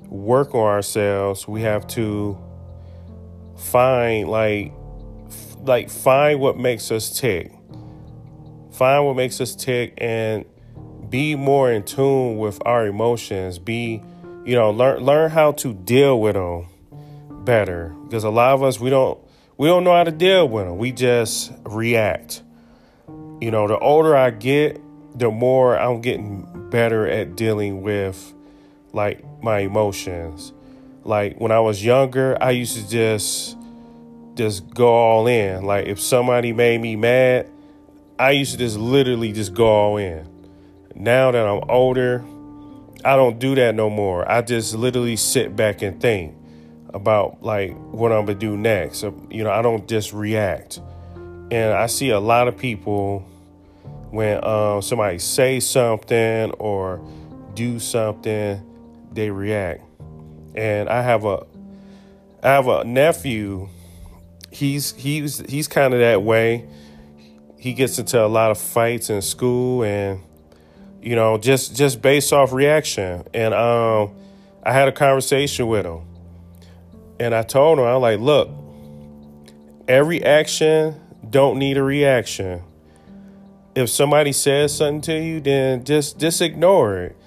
work 0.07 0.53
on 0.53 0.67
ourselves. 0.67 1.47
We 1.47 1.61
have 1.61 1.87
to 1.87 2.37
find 3.57 4.29
like 4.29 4.71
like 5.63 5.89
find 5.89 6.39
what 6.39 6.57
makes 6.57 6.91
us 6.91 7.19
tick. 7.19 7.51
Find 8.71 9.05
what 9.05 9.15
makes 9.15 9.39
us 9.39 9.55
tick 9.55 9.93
and 9.97 10.45
be 11.09 11.35
more 11.35 11.71
in 11.71 11.83
tune 11.83 12.37
with 12.37 12.61
our 12.65 12.85
emotions. 12.85 13.59
Be 13.59 14.03
you 14.45 14.55
know 14.55 14.71
learn 14.71 14.99
learn 14.99 15.31
how 15.31 15.53
to 15.53 15.73
deal 15.73 16.19
with 16.19 16.35
them 16.35 16.67
better. 17.45 17.95
Because 18.03 18.23
a 18.23 18.29
lot 18.29 18.53
of 18.53 18.63
us 18.63 18.79
we 18.79 18.89
don't 18.89 19.19
we 19.57 19.67
don't 19.67 19.83
know 19.83 19.93
how 19.93 20.03
to 20.03 20.11
deal 20.11 20.47
with 20.47 20.65
them 20.65 20.77
we 20.77 20.91
just 20.91 21.51
react. 21.63 22.41
You 23.07 23.51
know 23.51 23.67
the 23.67 23.77
older 23.79 24.15
i 24.15 24.29
get 24.29 24.81
the 25.17 25.31
more 25.31 25.77
i'm 25.77 26.01
getting 26.01 26.69
better 26.69 27.07
at 27.07 27.35
dealing 27.35 27.81
with 27.81 28.33
like 28.93 29.23
my 29.41 29.59
emotions. 29.59 30.53
Like 31.03 31.39
when 31.39 31.51
i 31.51 31.59
was 31.59 31.83
younger 31.83 32.37
i 32.41 32.51
used 32.51 32.75
to 32.75 32.89
just 32.89 33.54
just 34.35 34.69
go 34.73 34.87
all 34.87 35.27
in 35.27 35.63
like 35.65 35.87
if 35.87 35.99
somebody 35.99 36.53
made 36.53 36.81
me 36.81 36.95
mad 36.95 37.49
I 38.17 38.31
used 38.31 38.53
to 38.53 38.57
just 38.57 38.77
literally 38.77 39.33
just 39.33 39.53
go 39.53 39.67
all 39.67 39.97
in. 39.97 40.25
Now 40.95 41.31
that 41.31 41.45
I'm 41.45 41.69
older, 41.69 42.23
I 43.03 43.17
don't 43.17 43.39
do 43.39 43.55
that 43.55 43.75
no 43.75 43.89
more. 43.89 44.29
I 44.29 44.41
just 44.41 44.73
literally 44.73 45.17
sit 45.17 45.55
back 45.55 45.81
and 45.81 45.99
think 45.99 46.33
about 46.93 47.43
like 47.43 47.75
what 47.91 48.13
I'm 48.13 48.25
gonna 48.25 48.39
do 48.39 48.55
next. 48.55 49.03
You 49.03 49.43
know, 49.43 49.51
I 49.51 49.61
don't 49.61 49.85
just 49.87 50.13
react. 50.13 50.79
And 51.51 51.73
I 51.73 51.87
see 51.87 52.09
a 52.09 52.19
lot 52.19 52.47
of 52.47 52.57
people 52.57 53.19
when 54.11 54.41
um, 54.45 54.81
somebody 54.81 55.19
say 55.19 55.59
something 55.59 56.51
or 56.51 57.05
do 57.53 57.79
something, 57.79 58.61
they 59.11 59.29
react. 59.29 59.83
And 60.55 60.87
I 60.87 61.01
have 61.01 61.25
a 61.25 61.45
I 62.41 62.49
have 62.49 62.69
a 62.69 62.85
nephew. 62.85 63.67
He's 64.55 64.93
he's 64.93 65.39
he's 65.49 65.67
kind 65.67 65.93
of 65.93 65.99
that 65.99 66.21
way. 66.21 66.65
He 67.59 67.73
gets 67.73 67.99
into 67.99 68.23
a 68.23 68.27
lot 68.27 68.51
of 68.51 68.57
fights 68.57 69.09
in 69.09 69.21
school 69.21 69.83
and 69.83 70.21
you 71.01 71.13
know 71.13 71.37
just 71.37 71.75
just 71.75 72.01
based 72.01 72.31
off 72.31 72.53
reaction. 72.53 73.25
And 73.33 73.53
um 73.53 74.15
i 74.63 74.71
had 74.71 74.87
a 74.87 74.93
conversation 74.93 75.67
with 75.67 75.85
him. 75.85 75.99
And 77.19 77.35
i 77.35 77.43
told 77.43 77.79
him 77.79 77.85
i 77.85 77.97
was 77.97 78.01
like 78.01 78.19
look 78.21 78.49
every 79.89 80.23
action 80.23 81.01
don't 81.29 81.59
need 81.59 81.75
a 81.75 81.83
reaction. 81.83 82.63
If 83.75 83.89
somebody 83.89 84.31
says 84.31 84.73
something 84.77 85.01
to 85.01 85.19
you 85.19 85.41
then 85.41 85.83
just 85.83 86.17
just 86.17 86.41
ignore 86.41 86.97
it. 86.99 87.17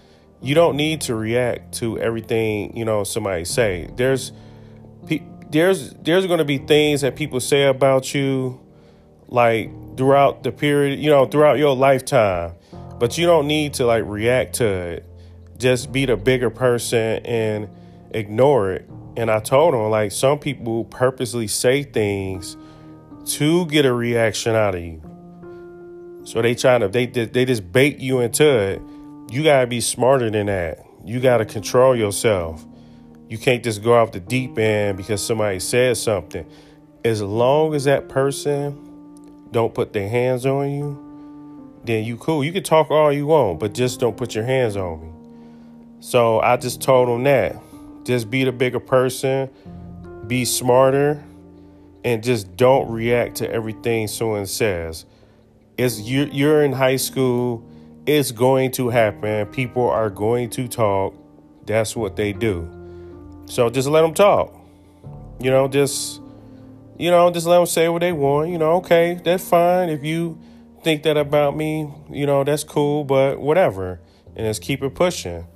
You 0.41 0.55
don't 0.55 0.77
need 0.77 1.03
to 1.03 1.15
react 1.15 1.75
to 1.75 1.99
everything 1.99 2.75
you 2.75 2.87
know 2.87 3.05
somebody 3.05 3.45
say. 3.45 3.91
There's 3.97 4.33
there's 5.51 5.95
there's 5.95 6.27
going 6.27 6.39
to 6.39 6.45
be 6.45 6.59
things 6.59 7.01
that 7.01 7.17
people 7.17 7.41
say 7.41 7.65
about 7.65 8.15
you 8.15 8.61
like 9.29 9.71
throughout 9.97 10.43
the 10.43 10.53
period, 10.53 10.99
you 10.99 11.11
know, 11.11 11.27
throughout 11.27 11.59
your 11.59 11.75
lifetime. 11.75 12.55
But 12.99 13.17
you 13.17 13.27
don't 13.27 13.47
need 13.47 13.75
to 13.75 13.87
like 13.87 14.05
react 14.07 14.57
to 14.57 14.67
it. 14.67 15.07
Just 15.59 15.93
be 15.93 16.07
the 16.07 16.17
bigger 16.17 16.51
person 16.51 17.25
and 17.25 17.69
ignore 18.11 18.73
it. 18.73 18.89
And 19.17 19.31
I 19.31 19.41
told 19.41 19.75
him 19.75 19.91
like 19.91 20.13
some 20.13 20.39
people 20.39 20.85
purposely 20.85 21.47
say 21.47 21.83
things 21.83 22.57
to 23.27 23.67
get 23.67 23.85
a 23.85 23.93
reaction 23.93 24.55
out 24.55 24.75
of 24.75 24.83
you. 24.83 25.03
So 26.25 26.43
they 26.43 26.55
trying 26.55 26.81
to 26.81 26.89
they 26.89 27.07
they 27.07 27.45
just 27.45 27.73
bait 27.73 27.99
you 27.99 28.21
into 28.21 28.45
it. 28.45 28.83
You 29.31 29.43
gotta 29.43 29.67
be 29.67 29.81
smarter 29.81 30.31
than 30.31 30.47
that. 30.47 30.85
You 31.05 31.21
gotta 31.21 31.45
control 31.45 31.97
yourself. 31.97 32.65
You 33.29 33.37
can't 33.37 33.63
just 33.63 33.83
go 33.83 33.95
off 33.95 34.13
the 34.13 34.21
deep 34.21 34.59
end 34.59 34.97
because 34.97 35.25
somebody 35.25 35.61
says 35.61 36.01
something. 36.01 36.47
As 37.05 37.21
long 37.21 37.75
as 37.75 37.85
that 37.85 38.09
person 38.09 39.47
don't 39.51 39.75
put 39.75 39.93
their 39.93 40.09
hands 40.09 40.47
on 40.47 40.71
you, 40.71 41.81
then 41.85 42.05
you 42.05 42.17
cool. 42.17 42.43
You 42.43 42.53
can 42.53 42.63
talk 42.63 42.91
all 42.91 43.13
you 43.13 43.27
want, 43.27 43.61
but 43.61 43.75
just 43.75 44.01
don't 44.01 44.17
put 44.17 44.35
your 44.35 44.45
hands 44.45 44.77
on 44.77 45.01
me. 45.01 45.13
So 46.01 46.41
I 46.41 46.57
just 46.57 46.81
told 46.81 47.09
him 47.09 47.25
that. 47.25 47.57
Just 48.05 48.31
be 48.31 48.45
the 48.45 48.53
bigger 48.53 48.81
person, 48.81 49.51
be 50.27 50.45
smarter, 50.45 51.23
and 52.05 52.23
just 52.23 52.57
don't 52.57 52.91
react 52.91 53.37
to 53.37 53.51
everything 53.51 54.09
someone 54.09 54.47
says. 54.47 55.05
It's 55.77 56.01
you're, 56.01 56.29
you're 56.29 56.65
in 56.65 56.73
high 56.73 56.97
school. 56.97 57.69
It's 58.07 58.33
going 58.33 58.71
to 58.73 58.89
happen. 58.89 59.47
People 59.49 59.89
are 59.89 60.09
going 60.09 60.49
to 60.51 60.67
talk. 60.67 61.15
That's 61.67 61.95
what 61.95 62.17
they 62.17 62.33
do. 62.33 62.78
So 63.49 63.71
just 63.71 63.89
let 63.89 64.03
them 64.03 64.15
talk. 64.15 64.55
You 65.41 65.51
know, 65.51 65.69
just 65.69 66.21
you 66.99 67.11
know, 67.11 67.31
just 67.31 67.47
let 67.47 67.57
them 67.57 67.67
say 67.67 67.89
what 67.89 68.01
they 68.01 68.13
want. 68.13 68.51
You 68.51 68.59
know, 68.59 68.73
okay, 68.75 69.21
that's 69.25 69.49
fine. 69.49 69.89
If 69.89 70.05
you 70.05 70.39
think 70.83 71.05
that 71.05 71.17
about 71.17 71.57
me, 71.57 71.93
you 72.11 72.27
know, 72.27 72.45
that's 72.45 72.65
cool, 72.65 73.05
but 73.05 73.41
whatever. 73.41 74.01
And 74.37 74.47
just 74.47 74.63
keep 74.63 74.83
it 74.83 74.95
pushing. 74.95 75.47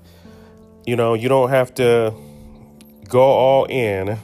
You 0.86 0.96
know, 0.96 1.14
you 1.14 1.28
don't 1.28 1.50
have 1.50 1.74
to 1.74 2.14
go 3.08 3.22
all 3.22 3.64
in 3.66 4.18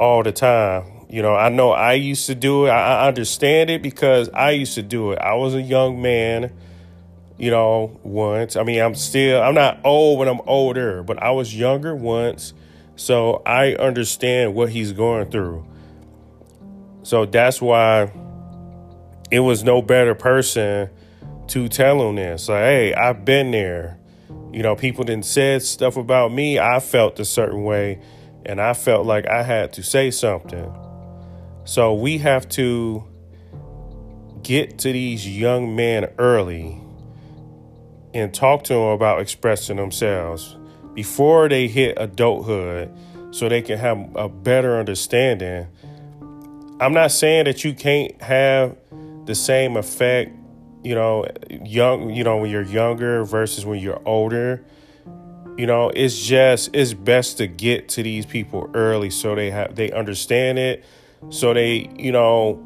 all 0.00 0.22
the 0.22 0.32
time. 0.32 0.84
You 1.08 1.22
know, 1.22 1.34
I 1.34 1.48
know 1.48 1.70
I 1.70 1.92
used 1.92 2.26
to 2.26 2.34
do 2.34 2.66
it. 2.66 2.70
I, 2.70 3.06
understand 3.06 3.70
it 3.70 3.82
because 3.82 4.28
I 4.30 4.50
used 4.50 4.74
to 4.74 4.82
do 4.82 5.12
it. 5.12 5.18
I 5.18 5.34
was 5.34 5.54
a 5.54 5.62
young 5.62 6.02
man, 6.02 6.52
you 7.38 7.50
know, 7.50 8.00
once. 8.02 8.56
I 8.56 8.64
mean, 8.64 8.80
I'm 8.80 8.94
still, 8.94 9.40
I'm 9.40 9.54
not 9.54 9.78
old 9.84 10.18
when 10.18 10.28
I'm 10.28 10.40
older, 10.46 11.02
but 11.02 11.22
I 11.22 11.30
was 11.30 11.54
younger 11.56 11.94
once. 11.94 12.52
So 12.96 13.42
I 13.44 13.74
understand 13.74 14.54
what 14.54 14.70
he's 14.70 14.92
going 14.92 15.30
through. 15.30 15.66
So 17.02 17.26
that's 17.26 17.60
why 17.60 18.12
it 19.30 19.40
was 19.40 19.64
no 19.64 19.82
better 19.82 20.14
person 20.14 20.88
to 21.48 21.68
tell 21.68 22.08
him 22.08 22.16
this. 22.16 22.48
Like, 22.48 22.62
hey, 22.62 22.94
I've 22.94 23.24
been 23.24 23.50
there. 23.50 23.98
You 24.52 24.62
know, 24.62 24.76
people 24.76 25.04
didn't 25.04 25.26
said 25.26 25.62
stuff 25.62 25.96
about 25.96 26.32
me. 26.32 26.58
I 26.58 26.80
felt 26.80 27.18
a 27.18 27.24
certain 27.24 27.64
way, 27.64 28.00
and 28.46 28.60
I 28.60 28.72
felt 28.72 29.04
like 29.04 29.26
I 29.26 29.42
had 29.42 29.72
to 29.74 29.82
say 29.82 30.10
something. 30.10 30.72
So 31.64 31.94
we 31.94 32.18
have 32.18 32.48
to 32.50 33.04
get 34.42 34.78
to 34.78 34.92
these 34.92 35.26
young 35.26 35.74
men 35.74 36.10
early 36.18 36.80
and 38.12 38.32
talk 38.32 38.62
to 38.64 38.74
them 38.74 38.82
about 38.82 39.20
expressing 39.20 39.76
themselves 39.76 40.56
before 40.94 41.48
they 41.48 41.68
hit 41.68 41.96
adulthood 41.98 42.90
so 43.30 43.48
they 43.48 43.62
can 43.62 43.78
have 43.78 44.14
a 44.14 44.28
better 44.28 44.78
understanding. 44.78 45.66
I'm 46.80 46.92
not 46.92 47.12
saying 47.12 47.44
that 47.44 47.64
you 47.64 47.74
can't 47.74 48.20
have 48.22 48.76
the 49.26 49.34
same 49.34 49.76
effect, 49.76 50.30
you 50.82 50.94
know, 50.94 51.26
young, 51.64 52.10
you 52.10 52.24
know, 52.24 52.38
when 52.38 52.50
you're 52.50 52.62
younger 52.62 53.24
versus 53.24 53.64
when 53.66 53.80
you're 53.80 54.02
older. 54.04 54.64
You 55.56 55.66
know, 55.66 55.90
it's 55.90 56.20
just 56.20 56.70
it's 56.74 56.94
best 56.94 57.38
to 57.38 57.46
get 57.46 57.88
to 57.90 58.02
these 58.02 58.26
people 58.26 58.70
early 58.74 59.10
so 59.10 59.34
they 59.34 59.50
have 59.50 59.76
they 59.76 59.92
understand 59.92 60.58
it 60.58 60.84
so 61.30 61.54
they, 61.54 61.88
you 61.96 62.12
know, 62.12 62.60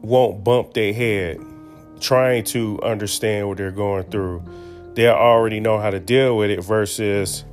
won't 0.00 0.42
bump 0.42 0.74
their 0.74 0.92
head 0.92 1.38
trying 2.00 2.44
to 2.44 2.80
understand 2.82 3.48
what 3.48 3.56
they're 3.56 3.70
going 3.70 4.04
through. 4.04 4.42
They 4.94 5.08
already 5.08 5.60
know 5.60 5.78
how 5.78 5.90
to 5.90 6.00
deal 6.00 6.36
with 6.36 6.50
it 6.50 6.62
versus 6.62 7.44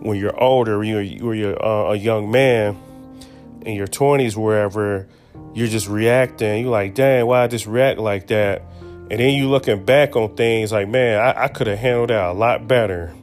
when 0.00 0.18
you're 0.18 0.38
older, 0.40 0.82
you're, 0.82 1.02
you're 1.02 1.64
uh, 1.64 1.92
a 1.92 1.96
young 1.96 2.30
man 2.30 2.78
in 3.62 3.74
your 3.74 3.86
20s, 3.86 4.36
wherever 4.36 5.08
you're 5.54 5.68
just 5.68 5.88
reacting. 5.88 6.62
You're 6.62 6.70
like, 6.70 6.94
dang, 6.94 7.26
why 7.26 7.42
I 7.42 7.46
just 7.46 7.66
react 7.66 7.98
like 7.98 8.28
that? 8.28 8.62
And 9.10 9.20
then 9.20 9.34
you 9.34 9.48
looking 9.48 9.84
back 9.84 10.16
on 10.16 10.36
things 10.36 10.72
like, 10.72 10.88
man, 10.88 11.20
I, 11.20 11.44
I 11.44 11.48
could 11.48 11.66
have 11.66 11.78
handled 11.78 12.10
that 12.10 12.24
a 12.24 12.32
lot 12.32 12.68
better. 12.68 13.14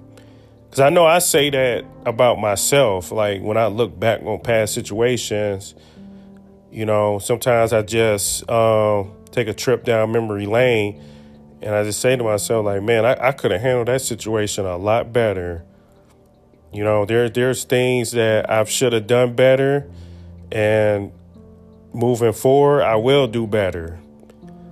Because 0.66 0.80
I 0.80 0.90
know 0.90 1.06
I 1.06 1.20
say 1.20 1.50
that 1.52 1.86
about 2.06 2.40
myself. 2.40 3.12
Like 3.12 3.42
when 3.42 3.58
I 3.58 3.68
look 3.68 3.98
back 3.98 4.22
on 4.24 4.40
past 4.40 4.74
situations, 4.74 5.76
you 6.72 6.86
know, 6.86 7.20
sometimes 7.20 7.72
I 7.72 7.84
just 7.84 8.50
um, 8.50 9.14
take 9.32 9.48
a 9.48 9.54
trip 9.54 9.86
down 9.86 10.12
memory 10.12 10.46
lane 10.48 11.02
and 11.62 11.74
I 11.74 11.84
just 11.84 12.02
say 12.02 12.16
to 12.16 12.24
myself, 12.24 12.66
like, 12.66 12.84
man, 12.84 13.06
I, 13.06 13.30
I 13.30 13.32
could 13.32 13.52
have 13.52 13.62
handled 13.62 13.88
that 13.88 14.02
situation 14.02 14.66
a 14.66 14.78
lot 14.78 15.14
better. 15.14 15.64
You 16.76 16.84
know, 16.84 17.06
there 17.06 17.30
there's 17.30 17.64
things 17.64 18.12
that 18.12 18.50
I 18.50 18.64
should 18.66 18.94
have 18.94 19.08
done 19.08 19.34
better 19.34 19.90
and 20.52 21.12
moving 21.94 22.34
forward, 22.34 22.84
I 22.84 22.96
will 22.96 23.28
do 23.28 23.48
better. 23.48 24.00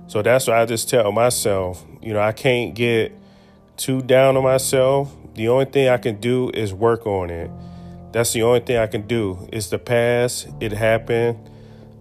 So 0.06 0.22
that's 0.22 0.46
what 0.46 0.58
I 0.58 0.66
just 0.66 0.88
tell 0.88 1.10
myself, 1.10 1.84
you 2.02 2.12
know, 2.12 2.20
I 2.20 2.32
can't 2.32 2.74
get 2.74 3.12
too 3.76 4.02
down 4.02 4.36
on 4.36 4.44
myself. 4.44 5.14
The 5.34 5.48
only 5.48 5.64
thing 5.64 5.88
I 5.88 5.96
can 5.96 6.20
do 6.20 6.50
is 6.50 6.72
work 6.72 7.06
on 7.06 7.30
it. 7.30 7.50
That's 8.12 8.32
the 8.32 8.42
only 8.42 8.60
thing 8.60 8.76
I 8.76 8.86
can 8.86 9.06
do. 9.06 9.48
It's 9.52 9.70
the 9.70 9.78
past. 9.78 10.46
It 10.60 10.72
happened. 10.72 11.38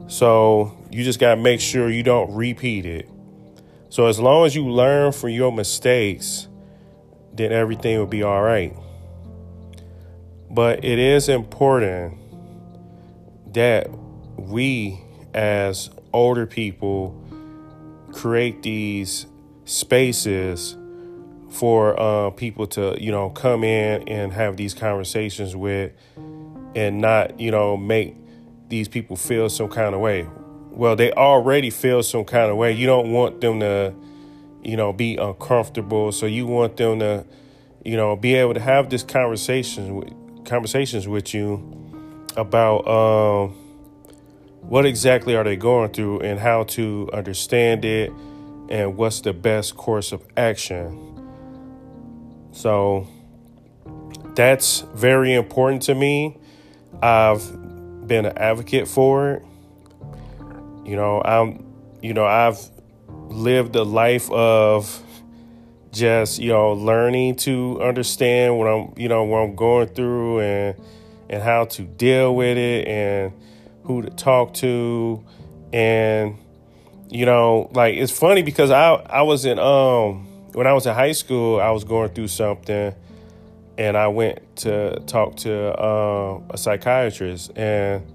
So 0.07 0.77
you 0.91 1.03
just 1.03 1.19
got 1.19 1.35
to 1.35 1.41
make 1.41 1.59
sure 1.59 1.89
you 1.89 2.03
don't 2.03 2.31
repeat 2.35 2.85
it. 2.85 3.09
So 3.89 4.05
as 4.05 4.19
long 4.19 4.45
as 4.45 4.55
you 4.55 4.67
learn 4.67 5.11
from 5.13 5.29
your 5.29 5.51
mistakes, 5.51 6.47
then 7.33 7.51
everything 7.51 7.97
will 7.97 8.05
be 8.05 8.21
all 8.21 8.41
right. 8.41 8.75
But 10.53 10.85
it 10.85 10.99
is 10.99 11.29
important 11.29 12.19
that 13.53 13.89
we, 14.37 15.01
as 15.33 15.89
older 16.13 16.45
people, 16.45 17.19
create 18.11 18.61
these 18.61 19.25
spaces 19.65 20.77
for 21.49 21.99
uh, 21.99 22.29
people 22.31 22.67
to, 22.67 22.95
you 23.01 23.11
know, 23.11 23.31
come 23.31 23.63
in 23.63 24.07
and 24.07 24.31
have 24.31 24.55
these 24.55 24.75
conversations 24.75 25.55
with 25.55 25.91
and 26.75 27.01
not, 27.01 27.39
you 27.39 27.49
know, 27.49 27.75
make 27.75 28.15
these 28.69 28.87
people 28.87 29.15
feel 29.15 29.49
some 29.49 29.69
kind 29.69 29.95
of 29.95 30.01
way. 30.01 30.27
Well, 30.69 30.95
they 30.95 31.11
already 31.13 31.71
feel 31.71 32.03
some 32.03 32.25
kind 32.25 32.51
of 32.51 32.57
way. 32.57 32.73
You 32.73 32.85
don't 32.85 33.11
want 33.11 33.41
them 33.41 33.59
to, 33.59 33.93
you 34.63 34.77
know, 34.77 34.93
be 34.93 35.17
uncomfortable. 35.17 36.11
So 36.11 36.27
you 36.27 36.45
want 36.45 36.77
them 36.77 36.99
to, 36.99 37.25
you 37.83 37.97
know, 37.97 38.15
be 38.15 38.35
able 38.35 38.53
to 38.53 38.59
have 38.59 38.91
this 38.91 39.03
conversation, 39.03 40.03
conversations 40.45 41.07
with 41.07 41.33
you 41.33 41.91
about 42.35 42.87
um, 42.87 43.49
what 44.61 44.85
exactly 44.85 45.35
are 45.35 45.43
they 45.43 45.55
going 45.55 45.91
through 45.91 46.19
and 46.21 46.39
how 46.39 46.63
to 46.63 47.09
understand 47.13 47.85
it 47.85 48.11
and 48.69 48.95
what's 48.97 49.21
the 49.21 49.33
best 49.33 49.75
course 49.75 50.11
of 50.11 50.25
action. 50.37 51.09
So 52.51 53.07
that's 54.35 54.81
very 54.93 55.33
important 55.33 55.83
to 55.83 55.95
me. 55.95 56.37
I've 57.01 58.07
been 58.07 58.25
an 58.25 58.37
advocate 58.37 58.87
for 58.87 59.33
it. 59.33 59.43
You 60.85 60.95
know, 60.95 61.21
I'm, 61.21 61.65
you 62.01 62.13
know, 62.13 62.25
I've 62.25 62.59
lived 63.09 63.75
a 63.75 63.83
life 63.83 64.31
of 64.31 65.02
just, 65.93 66.39
you 66.39 66.49
know, 66.49 66.73
learning 66.73 67.35
to 67.37 67.81
understand 67.81 68.57
what 68.57 68.67
I'm, 68.67 68.93
you 68.97 69.07
know, 69.07 69.23
what 69.23 69.37
I'm 69.39 69.55
going 69.55 69.87
through 69.89 70.41
and 70.41 70.75
and 71.29 71.41
how 71.41 71.65
to 71.65 71.83
deal 71.83 72.35
with 72.35 72.57
it 72.57 72.87
and 72.87 73.33
who 73.83 74.01
to 74.01 74.09
talk 74.09 74.53
to 74.55 75.23
and 75.71 76.37
you 77.09 77.25
know, 77.25 77.69
like 77.73 77.95
it's 77.95 78.11
funny 78.11 78.41
because 78.41 78.71
I 78.71 78.93
I 78.93 79.21
was 79.21 79.45
in 79.45 79.59
um 79.59 80.25
when 80.53 80.67
I 80.67 80.73
was 80.73 80.85
in 80.85 80.93
high 80.93 81.11
school, 81.11 81.59
I 81.59 81.71
was 81.71 81.83
going 81.83 82.09
through 82.09 82.27
something 82.27 82.93
and 83.77 83.97
I 83.97 84.07
went 84.07 84.55
to 84.57 84.99
talk 85.07 85.37
to 85.37 85.73
uh, 85.79 86.39
a 86.51 86.57
psychiatrist, 86.57 87.51
and 87.55 88.05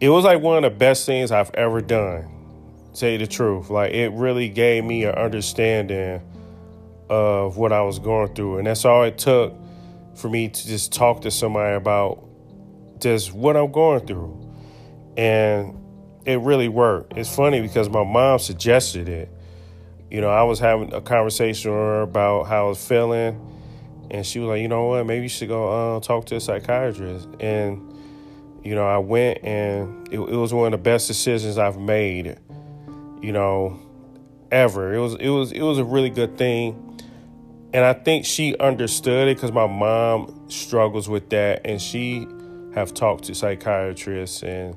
it 0.00 0.10
was 0.10 0.24
like 0.24 0.40
one 0.40 0.62
of 0.62 0.70
the 0.70 0.76
best 0.76 1.06
things 1.06 1.32
I've 1.32 1.50
ever 1.54 1.80
done. 1.80 2.34
To 2.92 2.96
say 2.96 3.16
the 3.16 3.26
truth, 3.26 3.70
like 3.70 3.92
it 3.92 4.10
really 4.12 4.48
gave 4.48 4.84
me 4.84 5.04
an 5.04 5.14
understanding 5.14 6.20
of 7.08 7.56
what 7.56 7.72
I 7.72 7.82
was 7.82 7.98
going 7.98 8.34
through, 8.34 8.58
and 8.58 8.66
that's 8.66 8.84
all 8.84 9.04
it 9.04 9.18
took 9.18 9.54
for 10.14 10.28
me 10.28 10.48
to 10.48 10.66
just 10.66 10.92
talk 10.92 11.22
to 11.22 11.30
somebody 11.30 11.76
about 11.76 12.24
just 13.00 13.32
what 13.32 13.56
I'm 13.56 13.72
going 13.72 14.06
through, 14.06 14.54
and 15.16 15.76
it 16.24 16.40
really 16.40 16.68
worked. 16.68 17.16
It's 17.16 17.34
funny 17.34 17.60
because 17.60 17.88
my 17.88 18.04
mom 18.04 18.38
suggested 18.38 19.08
it. 19.08 19.30
You 20.10 20.20
know, 20.20 20.30
I 20.30 20.42
was 20.42 20.58
having 20.58 20.92
a 20.92 21.00
conversation 21.00 21.70
with 21.70 21.78
her 21.78 22.02
about 22.02 22.44
how 22.44 22.66
I 22.66 22.68
was 22.68 22.84
feeling 22.84 23.48
and 24.10 24.24
she 24.24 24.38
was 24.38 24.48
like, 24.48 24.62
you 24.62 24.68
know 24.68 24.86
what, 24.86 25.06
maybe 25.06 25.24
you 25.24 25.28
should 25.28 25.48
go 25.48 25.96
uh, 25.96 26.00
talk 26.00 26.26
to 26.26 26.36
a 26.36 26.40
psychiatrist. 26.40 27.28
And 27.40 27.94
you 28.64 28.74
know, 28.74 28.86
I 28.86 28.98
went, 28.98 29.44
and 29.44 30.08
it, 30.08 30.18
it, 30.18 30.36
was 30.36 30.52
one 30.52 30.72
of 30.72 30.72
the 30.72 30.82
best 30.82 31.06
decisions 31.06 31.58
I've 31.58 31.78
made. 31.78 32.38
You 33.22 33.32
know, 33.32 33.80
ever. 34.50 34.94
It 34.94 35.00
was 35.00 35.14
it 35.14 35.28
was 35.28 35.52
it 35.52 35.60
was 35.60 35.78
a 35.78 35.84
really 35.84 36.10
good 36.10 36.36
thing, 36.38 36.87
and 37.72 37.84
I 37.84 37.92
think 37.92 38.24
she 38.24 38.56
understood 38.58 39.28
it 39.28 39.36
because 39.36 39.52
my 39.52 39.66
mom 39.66 40.44
struggles 40.48 41.08
with 41.08 41.30
that, 41.30 41.62
and 41.64 41.80
she 41.80 42.26
have 42.74 42.94
talked 42.94 43.24
to 43.24 43.34
psychiatrists, 43.34 44.42
and 44.42 44.76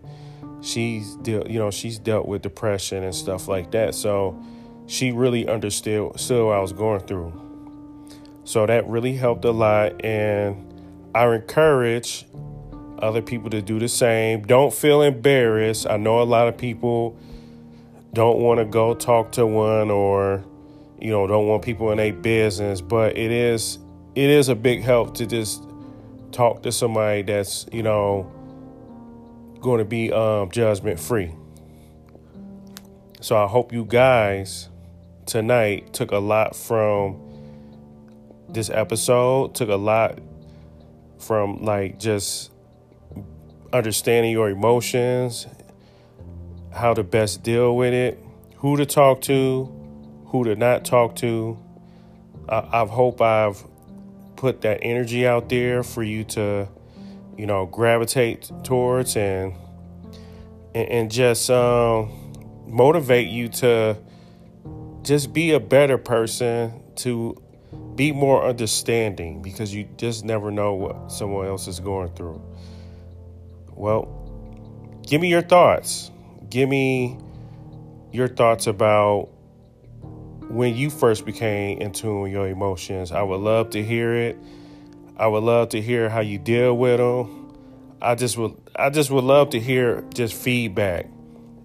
she's 0.62 1.15
dealt 1.17 1.49
you 1.49 1.60
know 1.60 1.71
she's 1.71 1.97
dealt 1.97 2.27
with 2.27 2.41
depression 2.41 3.04
and 3.04 3.15
stuff 3.15 3.47
like 3.47 3.71
that. 3.71 3.95
So 3.95 4.41
she 4.88 5.12
really 5.12 5.47
understood 5.47 6.19
still 6.19 6.47
what 6.47 6.58
I 6.58 6.60
was 6.60 6.73
going 6.73 6.99
through. 7.01 7.34
So 8.43 8.65
that 8.65 8.88
really 8.88 9.13
helped 9.13 9.45
a 9.45 9.51
lot. 9.51 10.04
And 10.04 11.10
I 11.15 11.25
encourage 11.34 12.25
other 12.99 13.21
people 13.21 13.49
to 13.51 13.62
do 13.62 13.80
the 13.80 13.88
same. 13.88 14.41
Don't 14.41 14.73
feel 14.73 15.01
embarrassed. 15.01 15.88
I 15.88 15.97
know 15.97 16.21
a 16.21 16.23
lot 16.23 16.47
of 16.47 16.58
people 16.58 17.17
don't 18.13 18.39
want 18.39 18.60
to 18.60 18.65
go 18.65 18.93
talk 18.93 19.32
to 19.34 19.45
one 19.47 19.89
or 19.89 20.43
you 21.01 21.09
know 21.11 21.27
don't 21.27 21.47
want 21.47 21.63
people 21.63 21.91
in 21.91 21.97
their 21.97 22.13
business 22.13 22.81
but 22.81 23.17
it 23.17 23.31
is 23.31 23.79
it 24.15 24.29
is 24.29 24.49
a 24.49 24.55
big 24.55 24.81
help 24.81 25.15
to 25.15 25.25
just 25.25 25.63
talk 26.31 26.63
to 26.63 26.71
somebody 26.71 27.21
that's 27.21 27.65
you 27.71 27.83
know 27.83 28.31
going 29.59 29.77
to 29.77 29.85
be 29.85 30.11
um, 30.11 30.49
judgment 30.49 30.99
free. 30.99 31.31
So 33.21 33.37
i 33.37 33.47
hope 33.47 33.71
you 33.71 33.85
guys 33.85 34.69
tonight 35.25 35.93
took 35.93 36.11
a 36.11 36.17
lot 36.17 36.55
from 36.55 37.19
this 38.49 38.69
episode 38.69 39.55
took 39.55 39.69
a 39.69 39.75
lot 39.75 40.19
from 41.19 41.63
like 41.63 41.99
just 41.99 42.51
understanding 43.73 44.31
your 44.31 44.49
emotions, 44.49 45.47
how 46.71 46.93
to 46.93 47.03
best 47.03 47.43
deal 47.43 47.75
with 47.75 47.93
it, 47.93 48.19
who 48.57 48.77
to 48.77 48.85
talk 48.85 49.21
to, 49.21 49.71
who 50.31 50.45
to 50.45 50.55
not 50.55 50.85
talk 50.85 51.15
to. 51.17 51.59
I, 52.47 52.81
I 52.81 52.85
hope 52.85 53.21
I've 53.21 53.63
put 54.37 54.61
that 54.61 54.79
energy 54.81 55.27
out 55.27 55.49
there 55.49 55.83
for 55.83 56.03
you 56.03 56.23
to, 56.23 56.67
you 57.37 57.45
know, 57.45 57.65
gravitate 57.65 58.49
towards 58.63 59.17
and 59.17 59.53
and, 60.73 60.89
and 60.89 61.11
just 61.11 61.49
um, 61.49 62.33
motivate 62.65 63.27
you 63.27 63.49
to 63.49 63.97
just 65.03 65.33
be 65.33 65.51
a 65.51 65.59
better 65.59 65.97
person, 65.97 66.81
to 66.95 67.35
be 67.95 68.13
more 68.13 68.45
understanding 68.45 69.41
because 69.41 69.73
you 69.73 69.87
just 69.97 70.23
never 70.23 70.49
know 70.49 70.73
what 70.75 71.11
someone 71.11 71.45
else 71.45 71.67
is 71.67 71.81
going 71.81 72.09
through. 72.15 72.41
Well, 73.69 75.01
give 75.05 75.19
me 75.19 75.27
your 75.27 75.41
thoughts. 75.41 76.09
Give 76.49 76.69
me 76.69 77.17
your 78.13 78.29
thoughts 78.29 78.67
about 78.67 79.29
when 80.51 80.75
you 80.75 80.89
first 80.89 81.25
became 81.25 81.77
in 81.79 81.93
tune 81.93 82.21
with 82.21 82.31
your 82.31 82.47
emotions. 82.47 83.11
I 83.11 83.21
would 83.23 83.39
love 83.39 83.69
to 83.71 83.83
hear 83.83 84.13
it. 84.13 84.37
I 85.15 85.27
would 85.27 85.43
love 85.43 85.69
to 85.69 85.81
hear 85.81 86.09
how 86.09 86.19
you 86.19 86.37
deal 86.37 86.75
with 86.75 86.97
them. 86.97 87.53
I 88.01 88.15
just 88.15 88.37
would 88.37 88.55
I 88.75 88.89
just 88.89 89.11
would 89.11 89.23
love 89.23 89.51
to 89.51 89.59
hear 89.59 90.03
just 90.13 90.33
feedback 90.33 91.07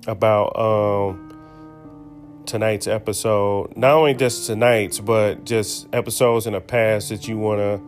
about 0.07 0.57
um, 0.57 2.42
tonight's 2.46 2.87
episode. 2.87 3.77
Not 3.77 3.92
only 3.92 4.14
just 4.14 4.46
tonight's, 4.46 5.01
but 5.01 5.44
just 5.44 5.88
episodes 5.92 6.46
in 6.46 6.53
the 6.53 6.61
past 6.61 7.09
that 7.09 7.27
you 7.27 7.38
want 7.38 7.59
to, 7.59 7.81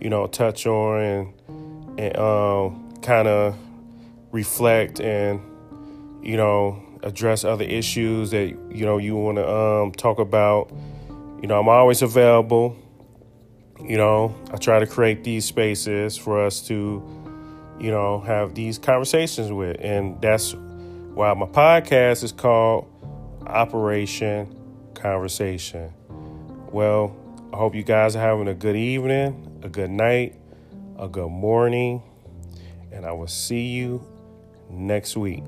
you 0.00 0.10
know, 0.10 0.26
touch 0.26 0.66
on 0.66 1.00
and 1.00 2.00
and 2.00 2.16
um, 2.16 2.92
kind 3.02 3.28
of 3.28 3.56
reflect 4.32 4.98
and 4.98 5.40
you 6.22 6.36
know 6.36 6.82
address 7.02 7.44
other 7.44 7.64
issues 7.64 8.30
that 8.30 8.48
you 8.70 8.84
know 8.84 8.98
you 8.98 9.16
want 9.16 9.38
to 9.38 9.50
um, 9.50 9.92
talk 9.92 10.18
about. 10.18 10.72
You 11.40 11.48
know, 11.48 11.58
I'm 11.58 11.68
always 11.68 12.02
available. 12.02 12.76
You 13.80 13.96
know, 13.96 14.34
I 14.52 14.56
try 14.58 14.78
to 14.78 14.86
create 14.86 15.24
these 15.24 15.44
spaces 15.44 16.16
for 16.16 16.44
us 16.44 16.60
to 16.68 17.02
you 17.82 17.90
know, 17.90 18.20
have 18.20 18.54
these 18.54 18.78
conversations 18.78 19.50
with. 19.50 19.76
And 19.80 20.20
that's 20.22 20.54
why 20.54 21.34
my 21.34 21.46
podcast 21.46 22.22
is 22.22 22.30
called 22.30 22.86
Operation 23.44 24.56
Conversation. 24.94 25.92
Well, 26.70 27.16
I 27.52 27.56
hope 27.56 27.74
you 27.74 27.82
guys 27.82 28.14
are 28.14 28.20
having 28.20 28.46
a 28.46 28.54
good 28.54 28.76
evening, 28.76 29.60
a 29.62 29.68
good 29.68 29.90
night, 29.90 30.36
a 30.98 31.08
good 31.08 31.28
morning, 31.28 32.02
and 32.92 33.04
I 33.04 33.12
will 33.12 33.26
see 33.26 33.66
you 33.66 34.06
next 34.70 35.16
week. 35.16 35.42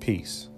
Peace. 0.00 0.48